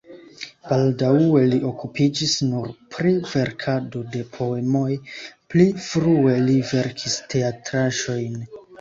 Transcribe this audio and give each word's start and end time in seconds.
Baldaŭe 0.69 1.43
li 1.51 1.59
okupiĝis 1.71 2.33
nur 2.47 2.73
pri 2.97 3.13
verkado 3.35 4.03
de 4.17 4.25
poemoj 4.41 4.89
(pli 5.19 5.71
frue 5.91 6.37
li 6.51 6.61
verkis 6.75 7.23
teatraĵojn). 7.37 8.47